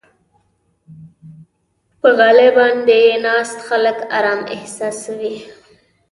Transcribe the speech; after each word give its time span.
په 1.99 2.07
غالۍ 2.17 2.49
باندې 2.57 2.99
ناست 3.25 3.57
خلک 3.67 3.97
آرام 4.17 4.41
احساسوي. 4.55 5.35